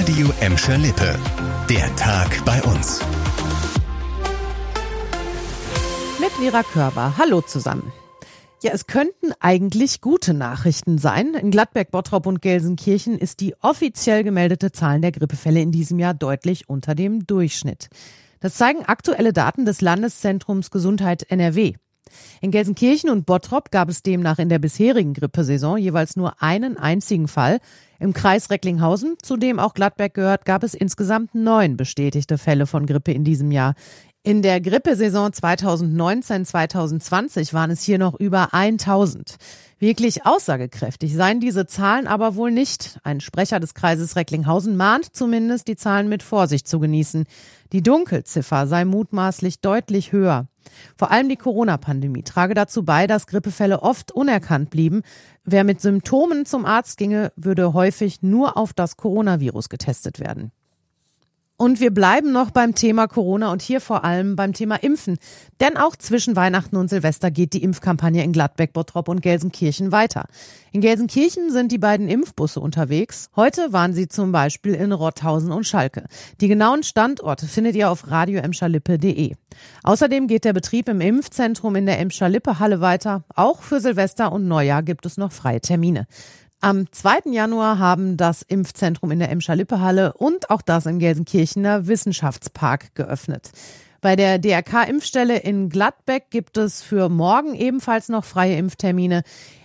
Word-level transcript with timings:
Radio 0.00 0.32
Emscher 0.40 0.78
Lippe. 0.78 1.14
Der 1.68 1.94
Tag 1.96 2.42
bei 2.46 2.62
uns. 2.62 3.00
Mit 6.18 6.30
Vera 6.30 6.62
Körber. 6.62 7.18
Hallo 7.18 7.42
zusammen. 7.42 7.92
Ja, 8.62 8.70
es 8.72 8.86
könnten 8.86 9.32
eigentlich 9.40 10.00
gute 10.00 10.32
Nachrichten 10.32 10.96
sein. 10.96 11.34
In 11.34 11.50
Gladbeck, 11.50 11.90
Bottrop 11.90 12.24
und 12.24 12.40
Gelsenkirchen 12.40 13.18
ist 13.18 13.40
die 13.40 13.54
offiziell 13.60 14.24
gemeldete 14.24 14.72
Zahl 14.72 15.02
der 15.02 15.12
Grippefälle 15.12 15.60
in 15.60 15.70
diesem 15.70 15.98
Jahr 15.98 16.14
deutlich 16.14 16.70
unter 16.70 16.94
dem 16.94 17.26
Durchschnitt. 17.26 17.90
Das 18.40 18.54
zeigen 18.54 18.86
aktuelle 18.86 19.34
Daten 19.34 19.66
des 19.66 19.82
Landeszentrums 19.82 20.70
Gesundheit 20.70 21.24
NRW. 21.30 21.74
In 22.40 22.50
Gelsenkirchen 22.50 23.10
und 23.10 23.26
Bottrop 23.26 23.70
gab 23.70 23.88
es 23.88 24.02
demnach 24.02 24.38
in 24.38 24.48
der 24.48 24.58
bisherigen 24.58 25.14
Grippesaison 25.14 25.78
jeweils 25.78 26.16
nur 26.16 26.42
einen 26.42 26.76
einzigen 26.76 27.28
Fall. 27.28 27.60
Im 27.98 28.14
Kreis 28.14 28.50
Recklinghausen, 28.50 29.16
zu 29.22 29.36
dem 29.36 29.58
auch 29.58 29.74
Gladbeck 29.74 30.14
gehört, 30.14 30.44
gab 30.44 30.62
es 30.62 30.74
insgesamt 30.74 31.34
neun 31.34 31.76
bestätigte 31.76 32.38
Fälle 32.38 32.66
von 32.66 32.86
Grippe 32.86 33.12
in 33.12 33.24
diesem 33.24 33.52
Jahr. 33.52 33.74
In 34.22 34.42
der 34.42 34.60
Grippesaison 34.60 35.30
2019-2020 35.30 37.54
waren 37.54 37.70
es 37.70 37.82
hier 37.82 37.96
noch 37.96 38.20
über 38.20 38.52
1000. 38.52 39.36
Wirklich 39.78 40.26
aussagekräftig 40.26 41.14
seien 41.14 41.40
diese 41.40 41.66
Zahlen 41.66 42.06
aber 42.06 42.34
wohl 42.34 42.50
nicht. 42.50 43.00
Ein 43.02 43.22
Sprecher 43.22 43.60
des 43.60 43.72
Kreises 43.72 44.16
Recklinghausen 44.16 44.76
mahnt 44.76 45.16
zumindest, 45.16 45.68
die 45.68 45.76
Zahlen 45.76 46.10
mit 46.10 46.22
Vorsicht 46.22 46.68
zu 46.68 46.80
genießen. 46.80 47.24
Die 47.72 47.82
Dunkelziffer 47.82 48.66
sei 48.66 48.84
mutmaßlich 48.84 49.60
deutlich 49.60 50.12
höher. 50.12 50.48
Vor 50.96 51.10
allem 51.10 51.28
die 51.28 51.36
Corona-Pandemie 51.36 52.22
trage 52.22 52.54
dazu 52.54 52.84
bei, 52.84 53.06
dass 53.06 53.26
Grippefälle 53.26 53.82
oft 53.82 54.12
unerkannt 54.12 54.70
blieben. 54.70 55.02
Wer 55.44 55.64
mit 55.64 55.80
Symptomen 55.80 56.46
zum 56.46 56.64
Arzt 56.64 56.98
ginge, 56.98 57.32
würde 57.36 57.72
häufig 57.72 58.22
nur 58.22 58.56
auf 58.56 58.72
das 58.72 58.96
Coronavirus 58.96 59.68
getestet 59.68 60.20
werden. 60.20 60.52
Und 61.60 61.78
wir 61.78 61.92
bleiben 61.92 62.32
noch 62.32 62.52
beim 62.52 62.74
Thema 62.74 63.06
Corona 63.06 63.52
und 63.52 63.60
hier 63.60 63.82
vor 63.82 64.02
allem 64.02 64.34
beim 64.34 64.54
Thema 64.54 64.76
Impfen. 64.76 65.18
Denn 65.60 65.76
auch 65.76 65.94
zwischen 65.94 66.34
Weihnachten 66.34 66.74
und 66.76 66.88
Silvester 66.88 67.30
geht 67.30 67.52
die 67.52 67.62
Impfkampagne 67.62 68.24
in 68.24 68.32
Gladbeck, 68.32 68.72
Bottrop 68.72 69.08
und 69.08 69.20
Gelsenkirchen 69.20 69.92
weiter. 69.92 70.24
In 70.72 70.80
Gelsenkirchen 70.80 71.52
sind 71.52 71.70
die 71.70 71.76
beiden 71.76 72.08
Impfbusse 72.08 72.60
unterwegs. 72.60 73.28
Heute 73.36 73.74
waren 73.74 73.92
sie 73.92 74.08
zum 74.08 74.32
Beispiel 74.32 74.72
in 74.72 74.90
Rotthausen 74.90 75.52
und 75.52 75.66
Schalke. 75.66 76.06
Die 76.40 76.48
genauen 76.48 76.82
Standorte 76.82 77.44
findet 77.44 77.76
ihr 77.76 77.90
auf 77.90 78.10
radioemschalippe.de. 78.10 79.34
Außerdem 79.82 80.28
geht 80.28 80.46
der 80.46 80.54
Betrieb 80.54 80.88
im 80.88 81.02
Impfzentrum 81.02 81.76
in 81.76 81.84
der 81.84 81.98
Emscher-Lippe 81.98 82.58
Halle 82.58 82.80
weiter. 82.80 83.24
Auch 83.34 83.60
für 83.60 83.80
Silvester 83.80 84.32
und 84.32 84.48
Neujahr 84.48 84.82
gibt 84.82 85.04
es 85.04 85.18
noch 85.18 85.32
freie 85.32 85.60
Termine. 85.60 86.06
Am 86.62 86.92
2. 86.92 87.32
Januar 87.32 87.78
haben 87.78 88.18
das 88.18 88.42
Impfzentrum 88.42 89.10
in 89.10 89.18
der 89.18 89.30
Emscher-Lippe-Halle 89.30 90.12
und 90.12 90.50
auch 90.50 90.60
das 90.60 90.84
im 90.84 90.98
Gelsenkirchener 90.98 91.86
Wissenschaftspark 91.86 92.94
geöffnet. 92.94 93.50
Bei 94.02 94.14
der 94.14 94.38
DRK-Impfstelle 94.38 95.38
in 95.38 95.70
Gladbeck 95.70 96.28
gibt 96.28 96.58
es 96.58 96.82
für 96.82 97.08
morgen 97.08 97.54
ebenfalls 97.54 98.10
noch 98.10 98.26
freie 98.26 98.56
Impftermine. 98.56 99.22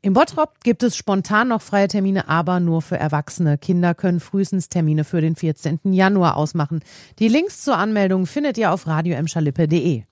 Im 0.00 0.12
Bottrop 0.12 0.62
gibt 0.62 0.84
es 0.84 0.96
spontan 0.96 1.48
noch 1.48 1.62
freie 1.62 1.88
Termine, 1.88 2.28
aber 2.28 2.60
nur 2.60 2.82
für 2.82 2.96
Erwachsene. 2.96 3.58
Kinder 3.58 3.92
können 3.92 4.20
frühestens 4.20 4.68
Termine 4.68 5.02
für 5.02 5.20
den 5.20 5.34
14. 5.34 5.92
Januar 5.92 6.36
ausmachen. 6.36 6.84
Die 7.18 7.26
Links 7.26 7.62
zur 7.62 7.76
Anmeldung 7.76 8.26
findet 8.26 8.58
ihr 8.58 8.70
auf 8.70 8.86
radioemschalippe.de. 8.86 10.04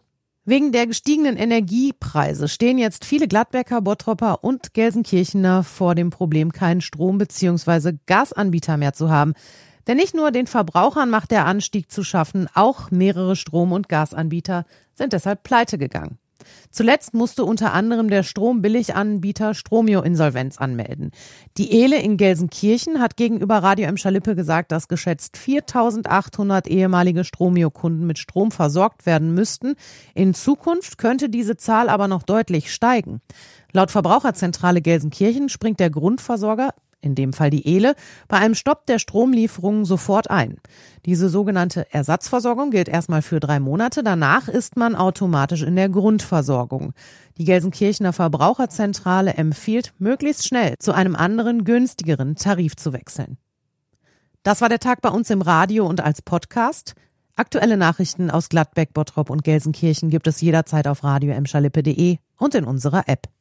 Wegen 0.47 0.73
der 0.73 0.87
gestiegenen 0.87 1.39
Energiepreise 1.39 2.49
stehen 2.49 2.77
jetzt 2.77 3.07
viele 3.07 3.29
Gladbecker, 3.29 3.81
Bottropper 3.81 4.45
und 4.45 4.75
Gelsenkirchener 4.75 5.63
vor 5.63 5.95
dem 5.95 6.11
Problem, 6.11 6.53
keinen 6.53 6.83
Strom- 6.83 7.17
bzw. 7.17 7.95
Gasanbieter 8.05 8.77
mehr 8.77 8.93
zu 8.93 9.09
haben. 9.09 9.33
Denn 9.87 9.97
nicht 9.97 10.15
nur 10.15 10.33
den 10.33 10.47
Verbrauchern 10.47 11.09
macht 11.09 11.31
der 11.31 11.47
Anstieg 11.47 11.91
zu 11.91 12.05
schaffen, 12.05 12.47
auch 12.53 12.91
mehrere 12.91 13.37
Strom- 13.37 13.73
und 13.73 13.89
Gasanbieter 13.89 14.67
sind 14.95 15.15
deshalb 15.15 15.45
pleite 15.45 15.79
gegangen. 15.79 16.19
Zuletzt 16.71 17.15
musste 17.15 17.45
unter 17.45 17.73
anderem 17.73 18.09
der 18.09 18.23
Strombilliganbieter 18.23 19.55
Stromio 19.55 20.03
Insolvenz 20.03 20.59
anmelden. 20.59 21.11
Die 21.57 21.73
Ehle 21.73 22.01
in 22.01 22.17
Gelsenkirchen 22.17 23.01
hat 23.01 23.17
gegenüber 23.17 23.59
Radio 23.59 23.87
M. 23.87 23.97
Schalippe 23.97 24.35
gesagt, 24.35 24.73
dass 24.73 24.89
geschätzt 24.89 25.37
4800 25.37 26.67
ehemalige 26.67 27.25
Stromio-Kunden 27.25 28.07
mit 28.07 28.19
Strom 28.19 28.51
versorgt 28.51 29.07
werden 29.07 29.35
müssten. 29.35 29.75
In 30.15 30.35
Zukunft 30.35 30.99
könnte 30.99 31.29
diese 31.29 31.57
Zahl 31.57 31.89
aber 31.89 32.09
noch 32.09 32.23
deutlich 32.23 32.73
steigen. 32.73 33.21
Laut 33.73 33.91
Verbraucherzentrale 33.91 34.83
Gelsenkirchen 34.83 35.49
springt 35.49 35.81
der 35.81 35.91
Grundversorger 35.91 36.71
in 37.05 37.15
dem 37.15 37.33
Fall 37.33 37.51
die 37.51 37.67
Ehle, 37.67 37.95
bei 38.29 38.39
einem 38.39 38.55
Stopp 38.55 38.87
der 38.87 38.99
Stromlieferungen 38.99 39.85
sofort 39.85 40.31
ein. 40.31 40.57
Diese 41.07 41.29
sogenannte 41.29 41.87
Ersatzversorgung 41.93 42.71
gilt 42.71 42.89
erstmal 42.89 43.23
für 43.23 43.41
drei 43.41 43.61
Monate, 43.61 44.03
danach 44.03 44.49
ist 44.49 44.77
man 44.77 44.97
automatisch 44.97 45.63
in 45.63 45.77
der 45.77 45.89
Grundversorgung. 45.89 46.95
Die 47.37 47.45
Gelsenkirchener 47.45 48.13
Verbraucherzentrale 48.13 49.35
empfiehlt, 49.35 49.93
möglichst 49.99 50.47
schnell 50.47 50.77
zu 50.79 50.93
einem 50.93 51.15
anderen, 51.15 51.65
günstigeren 51.65 52.37
Tarif 52.37 52.77
zu 52.77 52.93
wechseln. 52.93 53.37
Das 54.43 54.61
war 54.61 54.69
der 54.69 54.79
Tag 54.79 55.01
bei 55.01 55.09
uns 55.09 55.31
im 55.31 55.43
Radio 55.43 55.87
und 55.87 56.03
als 56.03 56.23
Podcast. 56.23 56.95
Aktuelle 57.37 57.77
Nachrichten 57.77 58.31
aus 58.31 58.49
Gladbeck, 58.49 58.95
Bottrop 58.95 59.29
und 59.29 59.43
Gelsenkirchen 59.43 60.11
gibt 60.11 60.27
es 60.27 60.41
jederzeit 60.41 60.87
auf 60.87 61.03
radio 61.03 61.35
und 62.39 62.55
in 62.55 62.65
unserer 62.65 63.09
App. 63.09 63.35